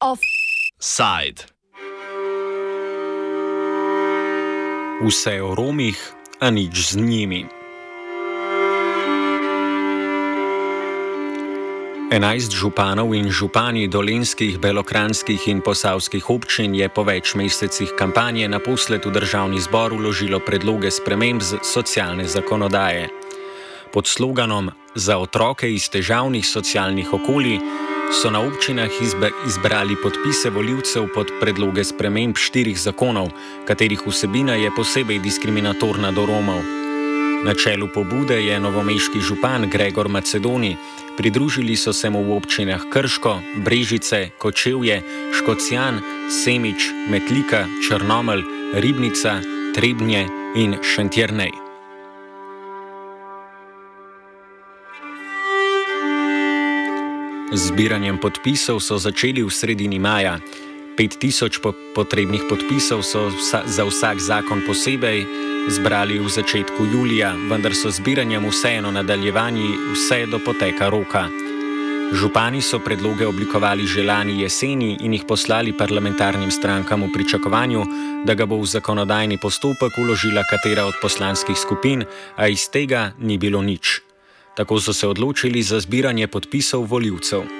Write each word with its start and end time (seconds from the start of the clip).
Offside. 0.00 1.46
Vse 5.00 5.40
o 5.42 5.54
Romih, 5.54 5.98
a 6.40 6.50
nič 6.50 6.92
z 6.92 6.96
njimi. 6.96 7.59
Enajst 12.10 12.50
županov 12.50 13.14
in 13.14 13.30
župani 13.30 13.86
dolenskih, 13.86 14.58
belokranskih 14.58 15.44
in 15.46 15.60
posavskih 15.62 16.30
občin 16.30 16.74
je 16.74 16.88
po 16.90 17.04
več 17.06 17.36
mesecih 17.38 17.92
kampanje 17.94 18.48
naposled 18.50 19.06
v 19.06 19.12
državni 19.14 19.62
zbor 19.62 19.94
uložilo 19.94 20.40
predloge 20.42 20.90
sprememb 20.90 21.38
socialne 21.62 22.26
zakonodaje. 22.26 23.06
Pod 23.94 24.10
sloganom 24.10 24.74
Za 24.94 25.22
otroke 25.22 25.70
iz 25.70 25.86
težavnih 25.86 26.42
socialnih 26.42 27.14
okolij 27.14 27.62
so 28.10 28.30
na 28.30 28.42
občinah 28.42 28.90
izbrali 29.46 29.94
podpise 30.02 30.50
voljivcev 30.50 31.06
pod 31.14 31.30
predloge 31.38 31.86
sprememb 31.86 32.34
štirih 32.34 32.74
zakonov, 32.74 33.30
katerih 33.70 34.02
vsebina 34.02 34.58
je 34.58 34.74
posebej 34.74 35.22
diskriminatorna 35.22 36.10
do 36.10 36.26
Romov. 36.26 36.89
Na 37.40 37.54
čelu 37.56 37.88
pobude 37.88 38.36
je 38.36 38.60
novomeški 38.60 39.20
župan 39.20 39.64
Gregor 39.72 40.08
Macedoni, 40.08 40.76
pridružili 41.16 41.76
so 41.76 41.92
se 41.92 42.10
mu 42.10 42.20
v 42.24 42.36
občinah 42.36 42.84
Krško, 42.92 43.40
Brežice, 43.64 44.28
Kočevje, 44.38 45.00
Škocijan, 45.32 46.00
Semič, 46.28 46.92
Metlika, 47.08 47.64
Črnomelj, 47.80 48.44
Ribnica, 48.76 49.40
Trebnje 49.74 50.28
in 50.56 50.76
Šentjernej. 50.84 51.50
Zbiranjem 57.56 58.20
podpisov 58.20 58.84
so 58.84 59.00
začeli 59.00 59.40
v 59.40 59.48
sredini 59.48 59.96
maja. 59.96 60.36
5000 61.00 61.56
po 61.64 61.72
potrebnih 61.96 62.44
podpisov 62.52 63.00
so 63.00 63.32
vsa, 63.32 63.64
za 63.64 63.88
vsak 63.88 64.20
zakon 64.20 64.60
posebej 64.68 65.24
zbrali 65.70 66.18
v 66.18 66.28
začetku 66.28 66.84
julija, 66.92 67.34
vendar 67.50 67.74
so 67.74 67.90
zbiranjem 67.90 68.48
vseeno 68.50 68.90
nadaljevali 68.90 69.70
vse 69.94 70.26
do 70.26 70.38
poteka 70.38 70.88
roka. 70.90 71.28
Župani 72.12 72.58
so 72.62 72.80
predloge 72.82 73.26
oblikovali 73.26 73.86
že 73.86 74.02
lani 74.02 74.42
jeseni 74.42 74.96
in 75.00 75.14
jih 75.14 75.24
poslali 75.28 75.72
parlamentarnim 75.72 76.50
strankam 76.50 77.06
v 77.06 77.12
pričakovanju, 77.12 77.84
da 78.26 78.34
ga 78.34 78.46
bo 78.46 78.58
v 78.58 78.66
zakonodajni 78.66 79.38
postopek 79.38 79.94
uložila 79.98 80.42
katera 80.50 80.84
od 80.90 80.98
poslanskih 81.02 81.58
skupin, 81.58 82.04
a 82.36 82.48
iz 82.48 82.66
tega 82.66 83.12
ni 83.18 83.38
bilo 83.38 83.62
nič. 83.62 84.02
Tako 84.56 84.80
so 84.80 84.92
se 84.92 85.06
odločili 85.06 85.62
za 85.62 85.80
zbiranje 85.80 86.26
podpisov 86.26 86.84
voljivcev. 86.90 87.59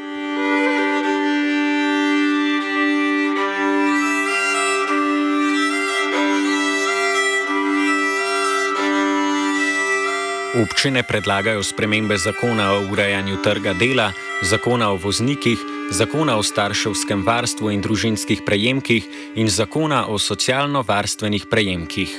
Občine 10.50 11.02
predlagajo 11.02 11.62
spremembe 11.62 12.16
zakona 12.18 12.72
o 12.72 12.80
urejanju 12.90 13.36
trga 13.42 13.72
dela, 13.72 14.12
zakona 14.42 14.90
o 14.90 14.96
voznikih, 14.96 15.58
zakona 15.90 16.34
o 16.36 16.42
starševskem 16.42 17.22
varstvu 17.22 17.70
in 17.70 17.80
družinskih 17.80 18.42
prejemkih 18.46 19.06
in 19.38 19.46
zakona 19.46 20.08
o 20.08 20.18
socialno-varstvenih 20.18 21.46
prejemkih. 21.50 22.16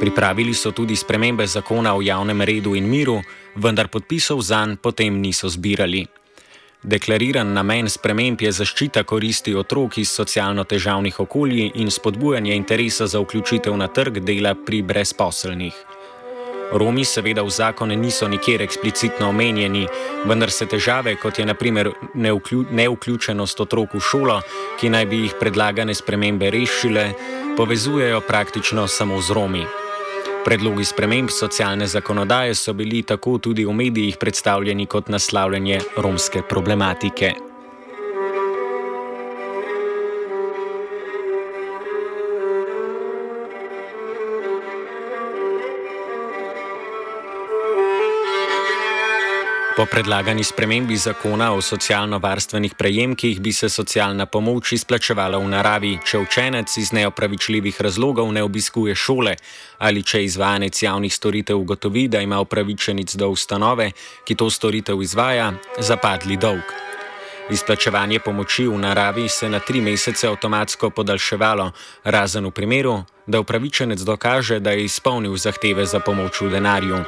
Pripravili 0.00 0.54
so 0.54 0.70
tudi 0.70 0.96
spremembe 0.96 1.46
zakona 1.46 1.96
o 1.96 2.02
javnem 2.02 2.42
redu 2.42 2.76
in 2.76 2.86
miru, 2.86 3.18
vendar 3.56 3.88
podpisov 3.88 4.42
zanj 4.46 4.76
potem 4.76 5.18
niso 5.20 5.48
zbirali. 5.48 6.06
Deklariran 6.82 7.50
namen 7.50 7.90
sprememb 7.90 8.46
je 8.46 8.52
zaščita 8.52 9.02
koristi 9.02 9.56
otrok 9.58 9.98
iz 9.98 10.14
socialno 10.14 10.64
težavnih 10.64 11.18
okolij 11.20 11.72
in 11.74 11.90
spodbujanje 11.90 12.54
interesa 12.54 13.06
za 13.06 13.18
vključitev 13.18 13.76
na 13.76 13.88
trg 13.88 14.22
dela 14.22 14.54
pri 14.54 14.82
brezposelnih. 14.82 15.95
Romi 16.72 17.04
seveda 17.04 17.42
v 17.42 17.50
zakone 17.50 17.96
niso 17.96 18.28
nikjer 18.28 18.62
eksplicitno 18.62 19.28
omenjeni, 19.28 19.86
vendar 20.26 20.50
se 20.50 20.66
težave, 20.66 21.14
kot 21.16 21.38
je 21.38 21.46
naprimer 21.46 21.90
neuključenost 22.70 23.60
otrok 23.60 23.94
v 23.94 24.00
šolo, 24.00 24.40
ki 24.80 24.90
naj 24.90 25.06
bi 25.06 25.22
jih 25.24 25.34
predlagane 25.40 25.94
spremembe 25.94 26.50
rešile, 26.50 27.12
povezujejo 27.56 28.20
praktično 28.20 28.88
samo 28.88 29.20
z 29.20 29.30
Romi. 29.30 29.64
Predlogi 30.44 30.84
sprememb 30.84 31.30
socialne 31.30 31.86
zakonodaje 31.86 32.54
so 32.54 32.72
bili 32.72 33.02
tako 33.02 33.38
tudi 33.38 33.64
v 33.64 33.72
medijih 33.72 34.16
predstavljeni 34.20 34.86
kot 34.86 35.08
naslavljanje 35.08 35.80
romske 35.96 36.42
problematike. 36.48 37.55
Po 49.76 49.84
predlagani 49.84 50.44
spremembi 50.44 50.96
zakona 50.96 51.52
o 51.52 51.60
socialno-varstvenih 51.60 52.74
prejemkih 52.74 53.40
bi 53.40 53.52
se 53.52 53.68
socialna 53.68 54.26
pomoč 54.26 54.72
izplačevala 54.72 55.36
v 55.36 55.50
naravi, 55.52 55.90
če 56.00 56.18
učenec 56.18 56.76
iz 56.80 56.92
neopravičljivih 56.96 57.80
razlogov 57.84 58.32
ne 58.32 58.42
obiskuje 58.42 58.94
šole 58.94 59.34
ali 59.78 60.02
če 60.02 60.22
izvajanec 60.24 60.82
javnih 60.82 61.14
storitev 61.14 61.60
ugotovi, 61.60 62.06
da 62.08 62.24
ima 62.24 62.40
upravičenic 62.40 63.14
do 63.20 63.28
ustanove, 63.28 63.90
ki 64.24 64.34
to 64.34 64.48
storitev 64.50 65.02
izvaja, 65.02 65.52
zapadli 65.78 66.40
dolg. 66.40 66.72
Izplačevanje 67.52 68.24
pomoči 68.24 68.64
v 68.66 68.80
naravi 68.80 69.28
se 69.28 69.48
na 69.48 69.60
tri 69.60 69.84
mesece 69.84 70.28
avtomatsko 70.28 70.90
podaljševalo, 70.90 71.70
razen 72.04 72.48
v 72.48 72.50
primeru, 72.50 73.02
da 73.26 73.44
upravičenec 73.44 74.00
dokaže, 74.00 74.60
da 74.60 74.72
je 74.72 74.88
izpolnil 74.88 75.36
zahteve 75.36 75.84
za 75.86 76.00
pomoč 76.00 76.40
v 76.40 76.54
denarju. 76.56 77.04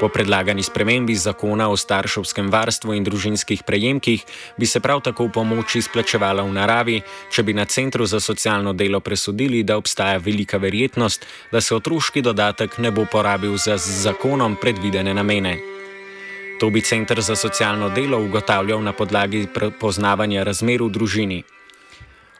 Po 0.00 0.08
predlagani 0.08 0.62
spremembi 0.62 1.14
zakona 1.14 1.68
o 1.70 1.76
starševskem 1.76 2.50
varstvu 2.50 2.96
in 2.98 3.04
družinskih 3.06 3.62
prejemkih 3.62 4.24
bi 4.58 4.66
se 4.66 4.80
prav 4.80 5.00
tako 5.06 5.28
pomoč 5.30 5.76
izplačevala 5.78 6.42
v 6.42 6.50
naravi, 6.52 6.96
če 7.30 7.42
bi 7.42 7.54
na 7.54 7.64
centru 7.64 8.06
za 8.06 8.18
socialno 8.20 8.72
delo 8.72 9.00
presodili, 9.00 9.62
da 9.62 9.76
obstaja 9.78 10.18
velika 10.18 10.58
verjetnost, 10.58 11.26
da 11.52 11.60
se 11.60 11.74
otroški 11.74 12.22
dodatek 12.22 12.78
ne 12.78 12.90
bo 12.90 13.06
porabil 13.06 13.54
za 13.56 13.76
z 13.78 14.02
zakonom 14.02 14.56
predvidene 14.60 15.14
namene. 15.14 15.58
To 16.60 16.70
bi 16.70 16.82
centr 16.82 17.20
za 17.20 17.36
socialno 17.36 17.88
delo 17.88 18.18
ugotavljal 18.18 18.82
na 18.82 18.92
podlagi 18.92 19.46
poznavanja 19.80 20.42
razmer 20.42 20.82
v 20.82 20.90
družini. 20.90 21.42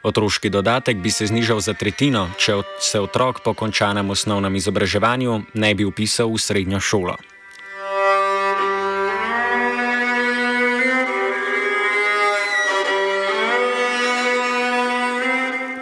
Otroški 0.02 0.50
dodatek 0.50 0.96
bi 0.96 1.10
se 1.10 1.26
znižal 1.26 1.60
za 1.60 1.74
tretjino, 1.74 2.26
če 2.38 2.58
se 2.80 3.00
otrok 3.00 3.40
po 3.44 3.54
končanem 3.54 4.10
osnovnem 4.10 4.56
izobraževanju 4.56 5.40
ne 5.54 5.74
bi 5.74 5.84
upisal 5.84 6.34
v 6.34 6.42
srednjo 6.42 6.80
šolo. 6.80 7.16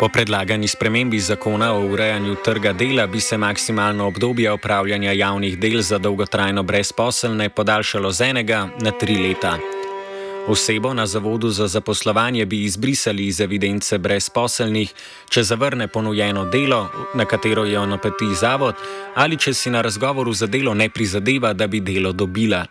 Po 0.03 0.09
predlagani 0.09 0.69
spremembi 0.69 1.21
zakona 1.21 1.75
o 1.75 1.87
urejanju 1.87 2.35
trga 2.45 2.73
dela 2.73 3.07
bi 3.07 3.21
se 3.21 3.37
maksimalno 3.37 4.07
obdobje 4.07 4.51
opravljanja 4.51 5.13
javnih 5.13 5.59
del 5.59 5.81
za 5.81 5.99
dolgotrajno 5.99 6.63
brezposelne 6.63 7.49
podaljšalo 7.49 8.11
z 8.13 8.21
enega 8.23 8.69
na 8.81 8.91
tri 8.91 9.17
leta. 9.19 9.59
Osebo 10.47 10.95
na 10.95 11.07
zavodu 11.07 11.51
za 11.51 11.67
zaposlovanje 11.67 12.47
bi 12.47 12.65
izbrisali 12.65 13.27
iz 13.27 13.41
evidence 13.41 13.99
brezposelnih, 13.99 14.93
če 15.29 15.43
zavrne 15.43 15.89
ponujeno 15.89 16.45
delo, 16.51 16.89
na 17.15 17.25
katero 17.25 17.65
jo 17.65 17.87
napeti 17.87 18.35
zavod, 18.35 18.75
ali 19.15 19.39
če 19.39 19.55
si 19.55 19.71
na 19.71 19.83
razgovoru 19.83 20.33
za 20.33 20.47
delo 20.47 20.75
ne 20.75 20.91
prizadeva, 20.91 21.53
da 21.53 21.67
bi 21.67 21.81
delo 21.81 22.13
dobila. 22.13 22.67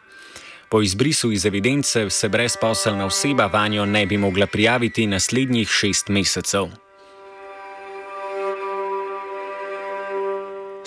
Po 0.69 0.81
izbrisu 0.81 1.31
iz 1.31 1.45
evidence 1.45 2.09
se 2.09 2.29
brezposelna 2.29 3.05
oseba 3.05 3.45
vanjo 3.45 3.85
ne 3.85 4.05
bi 4.05 4.17
mogla 4.17 4.47
prijaviti 4.47 5.07
naslednjih 5.07 5.69
šest 5.69 6.09
mesecev. 6.09 6.80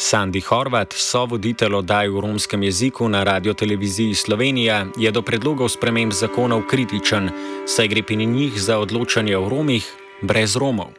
Sandi 0.05 0.41
Horvat, 0.45 0.93
sovoditelj 0.93 1.79
oddaj 1.79 2.11
v 2.13 2.21
romskem 2.21 2.63
jeziku 2.63 3.07
na 3.09 3.23
Radio 3.25 3.55
Televiziji 3.57 4.15
Slovenija, 4.15 4.83
je 5.01 5.11
do 5.11 5.23
predlogov 5.25 5.71
sprememb 5.73 6.13
zakonov 6.13 6.67
kritičen, 6.69 7.31
saj 7.65 7.89
gre 7.89 8.03
pri 8.05 8.27
njih 8.29 8.53
za 8.61 8.77
odločanje 8.85 9.33
o 9.39 9.49
Romih 9.49 9.87
brez 10.21 10.57
Romov. 10.61 10.91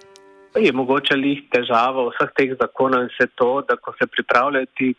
Je 0.58 0.72
mogoče 0.74 1.14
li 1.22 1.34
težava 1.54 2.08
vseh 2.08 2.32
teh 2.34 2.56
zakonov 2.58 3.06
in 3.06 3.12
vse 3.14 3.28
to, 3.38 3.62
da 3.70 3.78
ko 3.78 3.94
se 3.94 4.08
pripravljajo 4.10 4.66
ti 4.74 4.90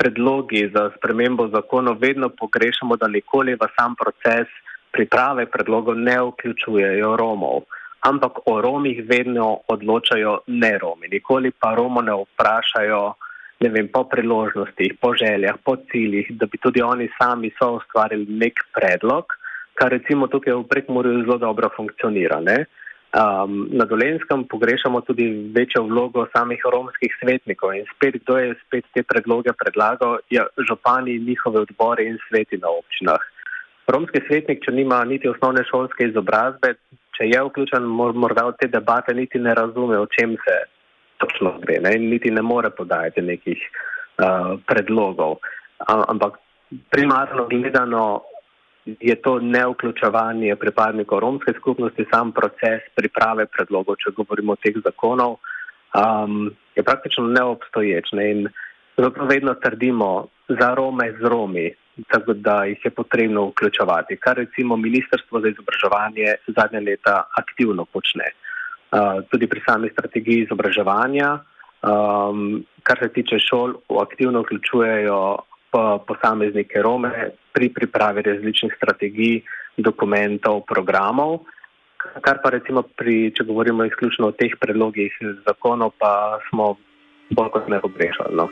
predlogi 0.00 0.70
za 0.72 0.88
spremembo 0.96 1.48
zakonov, 1.52 1.98
vedno 2.00 2.30
pogrešamo, 2.32 2.96
da 2.96 3.08
nikoli 3.08 3.52
v 3.60 3.68
sam 3.76 3.92
proces 4.00 4.48
priprave 4.96 5.44
predlogov 5.44 6.00
ne 6.00 6.16
vključujejo 6.30 7.16
Romov. 7.20 7.68
Ampak 8.00 8.48
o 8.48 8.60
Romih 8.64 9.04
vedno 9.04 9.60
odločajo 9.68 10.38
ne 10.46 10.72
Romi. 10.78 11.12
Nikoli 11.12 11.52
pa 11.52 11.74
Romo 11.76 12.00
ne 12.00 12.16
vprašajo, 12.16 13.02
ne 13.62 13.70
vem, 13.70 13.88
po 13.88 14.04
priložnostih, 14.04 14.98
po 15.00 15.14
željah, 15.14 15.56
po 15.64 15.76
ciljih, 15.90 16.30
da 16.40 16.46
bi 16.46 16.58
tudi 16.58 16.82
oni 16.82 17.08
sami 17.18 17.52
so 17.58 17.76
ustvarili 17.78 18.26
nek 18.42 18.64
predlog, 18.74 19.34
kar 19.78 19.92
recimo 19.94 20.26
tukaj 20.26 20.54
v 20.54 20.68
prekmorju 20.68 21.24
zelo 21.24 21.38
dobro 21.38 21.70
funkcionira. 21.76 22.40
Ne? 22.40 22.64
Um, 23.12 23.68
na 23.70 23.84
Dolenskem 23.84 24.44
pogrešamo 24.48 25.00
tudi 25.00 25.26
večjo 25.54 25.82
vlogo 25.84 26.26
samih 26.32 26.62
romskih 26.72 27.12
svetnikov 27.20 27.74
in 27.76 27.84
spet, 27.94 28.16
kdo 28.24 28.38
je 28.38 28.54
spet 28.66 28.88
te 28.94 29.02
predloge 29.02 29.52
predlagal, 29.52 30.18
je 30.30 30.40
ja, 30.40 30.46
župani, 30.68 31.18
njihove 31.18 31.60
odbore 31.60 32.06
in 32.08 32.18
sveti 32.28 32.56
na 32.56 32.72
občinah. 32.72 33.20
Romski 33.86 34.22
svetnik, 34.28 34.62
če 34.64 34.72
nima 34.72 35.04
niti 35.04 35.28
osnovne 35.28 35.64
šolske 35.68 36.08
izobrazbe, 36.08 36.74
če 37.18 37.28
je 37.28 37.42
vključen, 37.48 37.84
morda 38.24 38.46
od 38.48 38.56
te 38.60 38.70
debate 38.72 39.14
niti 39.14 39.38
ne 39.38 39.54
razume, 39.54 39.98
o 39.98 40.06
čem 40.06 40.38
se 40.44 40.56
točno 41.22 41.54
gre 41.62 41.78
ne? 41.80 41.94
in 41.96 42.10
niti 42.10 42.30
ne 42.30 42.42
more 42.42 42.70
podajati 42.70 43.22
nekih 43.22 43.62
uh, 43.62 44.58
predlogov. 44.66 45.38
Ampak 45.86 46.38
primarno 46.90 47.46
gledano 47.50 48.22
je 48.84 49.14
to 49.22 49.38
neuključevanje 49.38 50.56
pripadnikov 50.56 51.18
romske 51.18 51.52
skupnosti, 51.56 52.06
sam 52.10 52.32
proces 52.32 52.82
priprave 52.94 53.46
predlogov, 53.46 53.96
če 54.02 54.14
govorimo 54.16 54.56
o 54.56 54.60
teh 54.62 54.78
zakonov, 54.84 55.38
um, 55.94 56.50
je 56.74 56.82
praktično 56.82 57.26
neobstoječ. 57.30 58.12
Ne? 58.12 58.30
In 58.30 58.48
zato 58.96 59.24
vedno 59.30 59.54
trdimo 59.54 60.26
za 60.48 60.74
Rome 60.74 61.12
z 61.20 61.28
Romi, 61.28 61.70
tako 62.08 62.34
da 62.34 62.64
jih 62.64 62.84
je 62.84 62.90
potrebno 62.90 63.46
vključevati, 63.50 64.16
kar 64.16 64.36
recimo 64.36 64.76
Ministrstvo 64.76 65.40
za 65.40 65.48
izobraževanje 65.48 66.34
zadnje 66.46 66.80
leta 66.80 67.22
aktivno 67.38 67.84
počne. 67.84 68.32
Uh, 68.92 69.24
tudi 69.32 69.48
pri 69.48 69.62
sami 69.64 69.88
strategiji 69.88 70.44
izobraževanja, 70.44 71.40
um, 71.80 72.60
kar 72.84 72.98
se 73.00 73.08
tiče 73.08 73.38
šol, 73.40 73.72
aktivno 73.88 74.42
vključujejo 74.44 75.20
posameznike 76.06 76.82
Rome 76.84 77.30
pri 77.52 77.70
pripravi 77.72 78.22
različnih 78.22 78.74
strategij, 78.76 79.40
dokumentov, 79.76 80.60
programov. 80.68 81.40
Kar 82.20 82.42
pa 82.44 82.50
recimo 82.50 82.82
pri, 82.82 83.32
če 83.32 83.48
govorimo 83.48 83.86
izključno 83.88 84.28
o 84.28 84.36
teh 84.36 84.52
predlogih 84.60 85.16
zakonov, 85.46 85.94
pa 85.96 86.42
smo 86.50 86.74
bolj 87.30 87.52
kot 87.56 87.68
ne 87.72 87.80
obrešali. 87.80 88.36
No. 88.36 88.50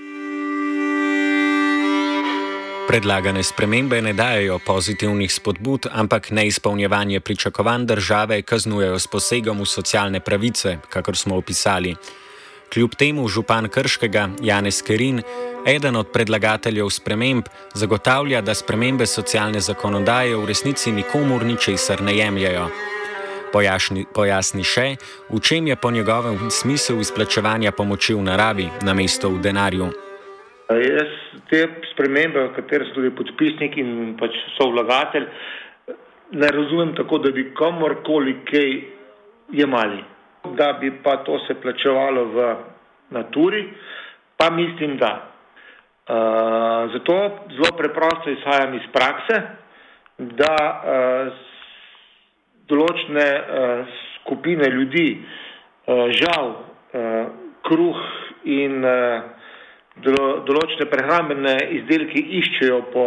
Predlagane 2.90 3.42
spremembe 3.42 4.02
ne 4.02 4.12
dajo 4.12 4.58
pozitivnih 4.66 5.32
spodbud, 5.32 5.86
ampak 5.92 6.30
neizpolnjevanje 6.30 7.20
pričakovanj 7.20 7.84
države 7.86 8.42
kaznujejo 8.42 8.98
s 8.98 9.06
posegom 9.06 9.60
v 9.60 9.66
socialne 9.66 10.20
pravice, 10.20 10.78
kakor 10.90 11.16
smo 11.16 11.36
opisali. 11.36 11.94
Kljub 12.72 12.94
temu 12.98 13.28
župan 13.28 13.68
Krškega 13.68 14.28
Janez 14.42 14.82
Kerin, 14.82 15.22
eden 15.66 15.96
od 15.96 16.10
predlagateljev 16.12 16.90
sprememb, 16.90 17.46
zagotavlja, 17.74 18.40
da 18.40 18.54
spremembe 18.54 19.06
socialne 19.06 19.60
zakonodaje 19.60 20.36
v 20.36 20.46
resnici 20.46 20.92
nikomur 20.92 21.46
ničesar 21.46 22.02
ne 22.02 22.18
jemljajo. 22.18 22.68
Pojasni, 23.52 24.06
pojasni 24.14 24.64
še, 24.64 24.96
v 25.30 25.40
čem 25.40 25.66
je 25.66 25.76
po 25.76 25.90
njegovem 25.90 26.50
smisel 26.50 27.00
izplačevanja 27.00 27.70
pomoči 27.72 28.14
v 28.14 28.22
naravi 28.22 28.70
na 28.82 28.94
mesto 28.94 29.30
v 29.30 29.38
denarju. 29.38 30.09
Jaz 30.70 31.16
te 31.50 31.64
spremembe, 31.90 32.44
v 32.46 32.54
kateri 32.54 32.86
so 32.86 33.00
tudi 33.00 33.10
podpisnik 33.10 33.74
in 33.80 34.14
pač 34.20 34.36
so 34.54 34.68
vlagatelj, 34.70 35.26
ne 36.38 36.50
razumem 36.54 36.94
tako, 36.94 37.18
da 37.18 37.32
bi 37.34 37.48
komorkoli 37.58 38.36
kaj 38.46 38.72
jemali 39.58 40.04
da 40.44 40.72
bi 40.72 41.02
pa 41.02 41.16
to 41.16 41.38
se 41.38 41.54
plačevalo 41.54 42.24
v 42.24 42.56
naturi, 43.10 43.72
pa 44.36 44.50
mislim, 44.50 44.96
da. 44.96 45.26
Uh, 46.10 46.92
zato 46.92 47.30
zelo 47.50 47.76
preprosto 47.76 48.30
izhajam 48.30 48.74
iz 48.74 48.82
prakse, 48.92 49.36
da 50.18 50.54
uh, 50.58 51.32
določene 52.66 53.26
uh, 53.36 53.92
skupine 54.16 54.70
ljudi 54.74 55.06
uh, 55.20 56.08
žal 56.10 56.48
uh, 56.50 57.28
kruh 57.62 58.00
in 58.44 58.82
uh, 58.82 59.22
določene 59.98 60.86
prehrambene 60.90 61.56
izdelke 61.80 62.20
iščejo 62.40 62.80
po 62.92 63.06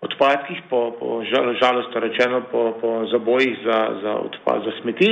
odpadkih, 0.00 0.62
po, 0.70 0.80
po 0.98 1.20
žalosto 1.28 2.00
rečeno, 2.00 2.42
po, 2.50 2.72
po 2.80 2.92
zabojih 3.12 3.58
za, 3.64 3.78
za, 4.02 4.14
odpad, 4.28 4.64
za 4.64 4.76
smeti. 4.80 5.10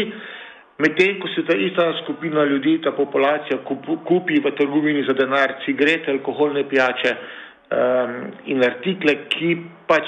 Medtem 0.78 1.18
ko 1.18 1.28
se 1.28 1.42
ta 1.42 1.56
ista 1.58 1.90
skupina 2.04 2.44
ljudi, 2.44 2.78
ta 2.82 2.92
populacija 2.94 3.58
kupi 3.66 4.40
v 4.40 4.52
trgovini 4.56 5.02
za 5.08 5.12
denar 5.12 5.56
cigarete, 5.64 6.12
alkoholne 6.12 6.62
pijače 6.68 7.14
um, 7.14 8.14
in 8.46 8.62
artikle, 8.62 9.16
ki 9.28 9.56
pač 9.90 10.06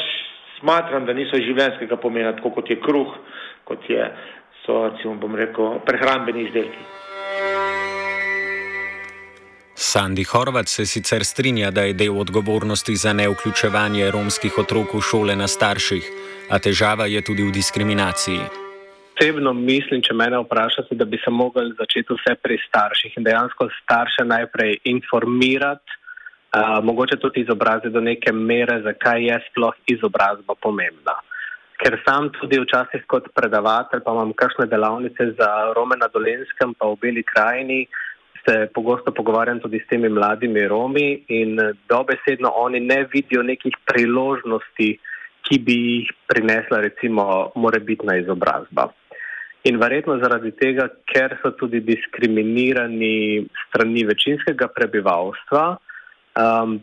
smatram, 0.61 1.09
da 1.09 1.17
niso 1.17 1.41
življenskega 1.43 1.99
pomena, 1.99 2.37
tako 2.39 2.55
kot 2.61 2.71
je 2.71 2.79
kruh, 2.81 3.17
kot 3.67 3.91
je, 3.91 4.07
so, 4.63 4.85
recimo, 4.93 5.17
bom 5.19 5.35
rekel, 5.35 5.81
prehrambeni 5.89 6.47
izdelki. 6.47 6.87
Sandi 9.81 10.25
Horvat 10.25 10.69
se 10.69 10.85
sicer 10.87 11.25
strinja, 11.25 11.71
da 11.71 11.89
je 11.89 11.97
del 11.97 12.19
odgovornosti 12.21 12.97
za 12.97 13.13
neuključevanje 13.13 14.11
romskih 14.11 14.59
otrok 14.59 14.95
v 14.95 15.01
šole 15.01 15.37
na 15.37 15.49
starših, 15.49 16.11
a 16.51 16.59
težava 16.59 17.07
je 17.07 17.25
tudi 17.25 17.43
v 17.43 17.53
diskriminaciji 17.53 18.61
osebno 19.21 19.53
mislim, 19.53 20.01
če 20.03 20.15
mene 20.17 20.39
vprašate, 20.41 20.97
da 20.97 21.05
bi 21.05 21.19
se 21.21 21.31
mogli 21.31 21.75
začeti 21.79 22.15
vse 22.17 22.35
pri 22.43 22.57
starših 22.69 23.19
in 23.19 23.25
dejansko 23.25 23.69
starše 23.83 24.25
najprej 24.25 24.79
informirati, 24.85 25.97
uh, 26.57 26.79
mogoče 26.85 27.19
tudi 27.21 27.45
izobraziti 27.45 27.93
do 27.93 28.01
neke 28.01 28.33
mere, 28.33 28.81
zakaj 28.83 29.27
je 29.27 29.37
sploh 29.51 29.77
izobrazba 29.93 30.57
pomembna. 30.63 31.19
Ker 31.81 31.99
sam 32.05 32.31
tudi 32.37 32.61
včasih 32.61 33.05
kot 33.09 33.29
predavatelj, 33.37 34.03
pa 34.05 34.13
imam 34.17 34.33
kakšne 34.37 34.67
delavnice 34.69 35.31
za 35.37 35.51
Rome 35.77 35.97
na 36.01 36.09
Dolenskem, 36.13 36.75
pa 36.77 36.89
v 36.89 36.97
Beli 37.01 37.25
krajini, 37.25 37.87
se 38.47 38.69
pogosto 38.75 39.13
pogovarjam 39.13 39.61
tudi 39.61 39.81
s 39.81 39.89
temi 39.89 40.09
mladimi 40.09 40.69
Romi 40.69 41.25
in 41.29 41.59
dobesedno 41.89 42.53
oni 42.55 42.81
ne 42.81 43.07
vidijo 43.13 43.43
nekih 43.43 43.75
priložnosti, 43.87 44.99
ki 45.43 45.59
bi 45.59 45.77
jih 45.77 46.13
prinesla 46.29 46.81
recimo 46.81 47.51
morebitna 47.55 48.17
izobrazba. 48.17 48.91
In 49.65 49.77
verjetno 49.77 50.17
zaradi 50.23 50.53
tega, 50.57 50.89
ker 51.05 51.37
so 51.43 51.53
tudi 51.61 51.83
diskriminirani 51.85 53.45
strani 53.67 54.05
večinskega 54.09 54.71
prebivalstva, 54.73 55.65
um, 56.41 56.79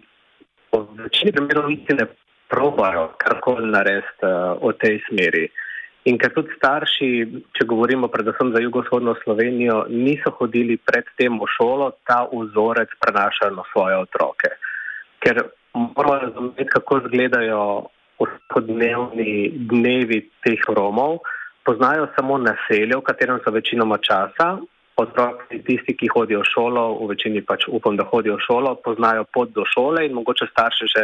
v 0.74 0.84
večini 1.00 1.34
primerov 1.34 1.72
niti 1.72 1.96
ne 1.98 2.06
probajo 2.52 3.08
karkoli 3.18 3.72
narediti 3.72 4.30
uh, 4.30 4.60
v 4.62 4.76
tej 4.78 5.02
smeri. 5.08 5.48
In 6.06 6.18
ker 6.18 6.32
tudi 6.32 6.54
starši, 6.56 7.10
če 7.58 7.66
govorimo 7.68 8.08
predvsem 8.08 8.54
za 8.54 8.62
jugovzhodno 8.64 9.16
Slovenijo, 9.24 9.86
niso 9.90 10.32
hodili 10.38 10.78
predtem 10.78 11.40
v 11.42 11.50
šolo, 11.58 11.92
ta 12.08 12.24
vzorec 12.32 12.94
prenašajo 13.02 13.56
na 13.58 13.66
svoje 13.74 13.98
otroke. 14.06 14.54
Ker 15.20 15.44
moramo 15.74 16.20
razumeti, 16.22 16.70
kako 16.70 17.02
izgledajo 17.04 17.64
vsakodnevni 18.22 19.52
dnevi 19.70 20.22
teh 20.46 20.64
Romov 20.70 21.20
poznajo 21.68 22.08
samo 22.16 22.38
naselje, 22.38 22.96
v 22.96 23.04
katerem 23.04 23.40
so 23.44 23.52
večinoma 23.52 23.98
časa. 23.98 24.58
Otroci, 24.98 25.60
tisti, 25.68 25.94
ki 25.94 26.08
hodijo 26.10 26.40
v 26.42 26.50
šolo, 26.50 26.84
v 27.04 27.12
večini 27.12 27.44
pač 27.46 27.68
upam, 27.68 28.00
da 28.00 28.08
hodijo 28.08 28.40
v 28.40 28.46
šolo, 28.48 28.72
poznajo 28.82 29.28
pot 29.34 29.52
do 29.54 29.68
šole 29.68 30.08
in 30.08 30.16
mogoče 30.18 30.48
starši 30.50 30.88
že 30.94 31.04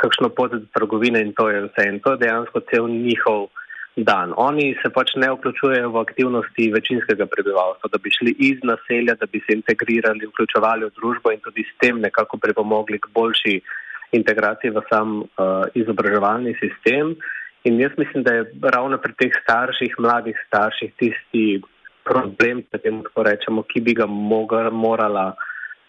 kakšno 0.00 0.30
pot 0.32 0.54
do 0.54 0.62
trgovine 0.72 1.20
in 1.20 1.34
to 1.36 1.48
je 1.50 1.66
vse. 1.66 1.88
In 1.90 2.00
to 2.00 2.14
je 2.14 2.22
dejansko 2.22 2.62
cel 2.70 2.88
njihov 2.88 3.50
dan. 3.96 4.32
Oni 4.36 4.74
se 4.82 4.90
pač 4.92 5.14
ne 5.16 5.30
vključujejo 5.32 5.90
v 5.90 6.00
aktivnosti 6.04 6.68
večinskega 6.72 7.26
prebivalstva, 7.32 7.88
da 7.92 7.98
bi 7.98 8.12
šli 8.12 8.34
iz 8.38 8.60
naselja, 8.62 9.16
da 9.20 9.26
bi 9.26 9.40
se 9.46 9.56
integrirali, 9.56 10.28
vključevali 10.28 10.84
v 10.84 10.94
družbo 11.00 11.32
in 11.32 11.40
tudi 11.40 11.64
s 11.64 11.72
tem 11.80 12.00
nekako 12.00 12.36
pripomogli 12.36 13.00
k 13.00 13.08
boljši 13.14 13.60
integraciji 14.12 14.70
v 14.70 14.82
sam 14.90 15.22
uh, 15.22 15.64
izobraževalni 15.74 16.54
sistem. 16.60 17.16
In 17.64 17.80
jaz 17.80 17.96
mislim, 17.96 18.22
da 18.22 18.34
je 18.34 18.44
ravno 18.62 18.98
pri 18.98 19.16
teh 19.18 19.32
starših, 19.42 19.96
mladih 19.98 20.36
starših, 20.46 20.92
tisti 21.00 21.62
problem, 22.04 22.62
tako 22.70 23.24
rečemo, 23.26 23.64
ki 23.66 23.80
bi 23.80 23.96
ga 23.98 24.06
mogla, 24.06 24.70
morala 24.70 25.32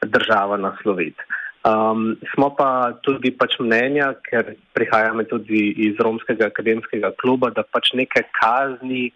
država 0.01 0.57
nasloviti. 0.57 1.21
Um, 1.67 2.15
smo 2.31 2.53
pa 2.55 2.95
tudi 3.03 3.33
pač 3.35 3.57
mnenja, 3.59 4.13
ker 4.23 4.53
prihajamo 4.77 5.25
tudi 5.27 5.73
iz 5.87 5.99
romskega 5.99 6.47
akademskega 6.47 7.11
kluba, 7.19 7.49
da 7.51 7.65
pač 7.67 7.91
neke 7.97 8.23
kazni 8.39 9.09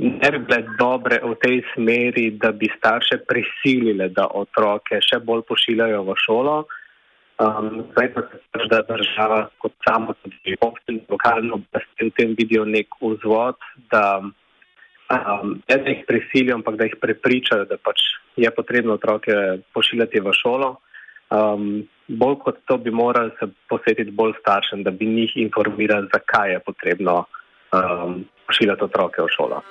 ne 0.00 0.30
bi 0.32 0.38
bile 0.38 0.60
dobre 0.78 1.20
v 1.20 1.34
tej 1.42 1.60
smeri, 1.74 2.30
da 2.40 2.52
bi 2.56 2.70
starše 2.76 3.20
prisilile, 3.28 4.08
da 4.08 4.30
otroke 4.32 5.00
še 5.04 5.20
bolj 5.20 5.44
pošiljajo 5.50 6.00
v 6.08 6.16
šolo. 6.24 6.56
Um, 7.40 7.84
zdaj 7.92 8.08
pa 8.14 8.24
se 8.28 8.40
pač 8.52 8.64
da 8.72 8.80
država 8.88 9.40
kot 9.60 9.72
samo 9.84 10.16
tudi 10.20 10.56
občin, 10.64 11.00
lokalno 11.08 11.60
oblasti 11.60 12.08
v 12.08 12.12
tem 12.16 12.34
vidijo 12.36 12.64
nek 12.68 12.96
vzvod, 13.00 13.56
da 13.92 14.20
um, 14.20 15.56
ne 15.68 15.76
da 15.76 15.92
jih 15.92 16.04
prisilijo, 16.08 16.56
ampak 16.60 16.80
da 16.80 16.88
jih 16.88 16.96
prepričajo, 17.00 17.68
da 17.68 17.76
pač 17.76 18.00
je 18.36 18.48
potrebno 18.48 18.96
otroke 18.96 19.60
pošiljati 19.76 20.24
v 20.24 20.36
šolo. 20.36 20.78
Um, 21.30 21.86
bolj 22.08 22.38
kot 22.44 22.56
to 22.66 22.76
bi 22.78 22.90
morali 22.90 23.30
se 23.40 23.46
posvetiti 23.68 24.10
bolj 24.10 24.32
staršem, 24.40 24.82
da 24.82 24.90
bi 24.90 25.06
njih 25.06 25.36
informirali, 25.36 26.08
zakaj 26.12 26.52
je 26.52 26.60
potrebno 26.60 27.24
um, 27.72 28.24
pošiljati 28.46 28.84
otroke 28.84 29.22
v 29.22 29.28
šolo. 29.36 29.62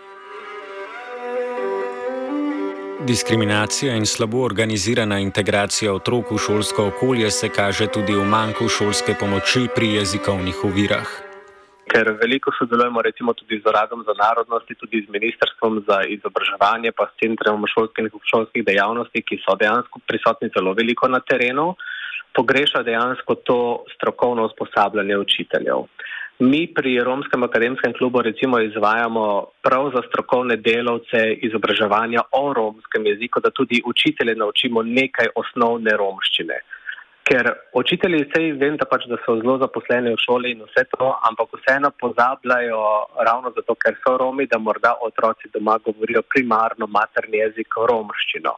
Diskriminacija 3.08 3.96
in 3.96 4.06
slabo 4.06 4.44
organizirana 4.44 5.20
integracija 5.20 5.94
otrok 5.94 6.32
v 6.32 6.38
šolsko 6.38 6.88
okolje 6.88 7.32
se 7.32 7.50
kaže 7.50 7.88
tudi 7.88 8.16
v 8.16 8.25
manjku 8.25 8.68
šolske 8.68 9.16
pomoči 9.20 9.68
pri 9.75 9.94
jezikovnih 9.94 10.63
ovirah. 10.63 11.28
Ker 11.89 12.12
veliko 12.22 12.51
sodelujemo 12.53 13.01
recimo 13.01 13.34
tudi 13.34 13.58
z 13.58 13.65
Uradom 13.65 14.03
za 14.05 14.13
narodnosti, 14.13 14.75
tudi 14.77 15.01
z 15.05 15.10
Ministrstvom 15.10 15.81
za 15.88 16.03
izobraževanje, 16.05 16.91
pa 16.93 17.10
s 17.10 17.17
Centrom 17.17 17.65
šolskih, 17.65 18.13
šolskih 18.31 18.65
dejavnosti, 18.65 19.25
ki 19.25 19.41
so 19.41 19.58
dejansko 19.58 20.01
prisotni 20.05 20.51
zelo 20.53 20.75
veliko 20.77 21.10
na 21.10 21.19
terenu, 21.19 21.74
pogreša 22.38 22.84
dejansko 22.86 23.36
to 23.41 23.60
strokovno 23.96 24.46
usposabljanje 24.46 25.17
učiteljev. 25.17 25.89
Mi 26.39 26.67
pri 26.74 27.00
Romskem 27.03 27.43
akademskem 27.43 27.93
klubu 27.93 28.22
recimo 28.22 28.60
izvajamo 28.60 29.46
prav 29.62 29.89
za 29.96 30.01
strokovne 30.08 30.55
delavce 30.55 31.34
izobraževanja 31.41 32.22
o 32.31 32.53
romskem 32.53 33.05
jeziku, 33.05 33.41
da 33.43 33.50
tudi 33.50 33.81
učitelje 33.86 34.36
naučimo 34.36 34.84
nekaj 34.84 35.34
osnovne 35.36 35.98
romščine. 35.98 36.62
Ker 37.29 37.45
učitelji 37.77 38.24
vsej 38.25 38.48
vem, 38.57 38.77
da, 38.81 38.88
pač, 38.89 39.03
da 39.05 39.19
so 39.21 39.36
zelo 39.38 39.59
zaposleni 39.62 40.15
v 40.15 40.17
šoli 40.17 40.55
in 40.55 40.63
vse 40.65 40.81
to, 40.95 41.12
ampak 41.29 41.51
vseeno 41.59 41.91
pozabljajo 42.01 42.79
ravno 43.27 43.51
zato, 43.53 43.75
ker 43.77 44.00
so 44.01 44.15
Romi, 44.17 44.48
da 44.50 44.57
morda 44.57 44.95
otroci 45.05 45.51
doma 45.53 45.75
govorijo 45.86 46.24
primarno 46.25 46.88
materni 46.89 47.43
jezik 47.43 47.77
romščino 47.91 48.55